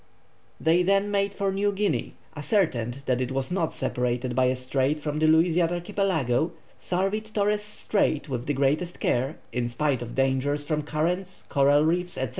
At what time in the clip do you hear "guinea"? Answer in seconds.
1.71-2.15